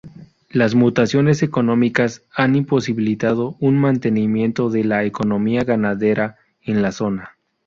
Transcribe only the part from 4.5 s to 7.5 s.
de la economía ganadera en la zona.